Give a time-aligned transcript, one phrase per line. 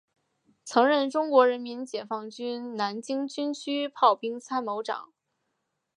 [0.63, 5.13] 曾任中国人民解放军南京军区炮兵参谋长。